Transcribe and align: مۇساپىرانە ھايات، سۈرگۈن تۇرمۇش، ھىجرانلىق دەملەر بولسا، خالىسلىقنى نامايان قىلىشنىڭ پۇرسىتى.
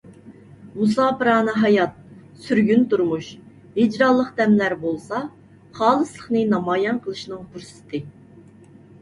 مۇساپىرانە 0.75 1.53
ھايات، 1.65 1.99
سۈرگۈن 2.45 2.81
تۇرمۇش، 2.93 3.27
ھىجرانلىق 3.75 4.33
دەملەر 4.41 4.75
بولسا، 4.87 5.21
خالىسلىقنى 5.77 6.43
نامايان 6.57 7.01
قىلىشنىڭ 7.07 7.47
پۇرسىتى. 7.53 8.05